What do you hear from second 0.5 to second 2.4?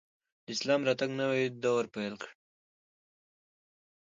اسلام راتګ نوی دور پیل کړ